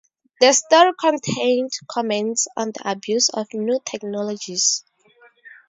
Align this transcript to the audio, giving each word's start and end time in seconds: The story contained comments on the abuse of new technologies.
The 0.39 0.51
story 0.51 0.93
contained 0.99 1.73
comments 1.87 2.47
on 2.57 2.71
the 2.71 2.89
abuse 2.89 3.29
of 3.29 3.45
new 3.53 3.79
technologies. 3.85 4.83